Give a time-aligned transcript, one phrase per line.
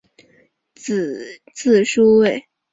[0.73, 2.45] 字叔胄。